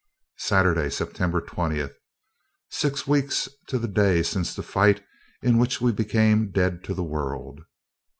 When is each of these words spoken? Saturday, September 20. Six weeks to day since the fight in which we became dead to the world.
Saturday, 0.39 0.89
September 0.89 1.39
20. 1.39 1.87
Six 2.71 3.05
weeks 3.05 3.47
to 3.67 3.77
day 3.77 4.23
since 4.23 4.55
the 4.55 4.63
fight 4.63 5.03
in 5.43 5.59
which 5.59 5.79
we 5.79 5.91
became 5.91 6.49
dead 6.49 6.83
to 6.85 6.95
the 6.95 7.03
world. 7.03 7.59